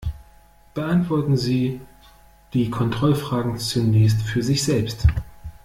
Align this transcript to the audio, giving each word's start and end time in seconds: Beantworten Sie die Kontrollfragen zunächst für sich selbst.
Beantworten 0.73 1.37
Sie 1.37 1.79
die 2.55 2.71
Kontrollfragen 2.71 3.59
zunächst 3.59 4.23
für 4.23 4.41
sich 4.41 4.63
selbst. 4.63 5.07